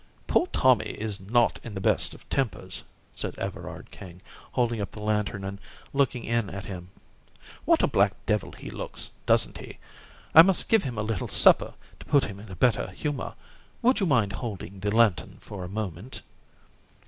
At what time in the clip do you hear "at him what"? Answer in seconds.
6.49-7.83